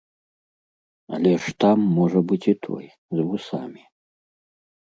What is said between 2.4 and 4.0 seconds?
і той, з вусамі.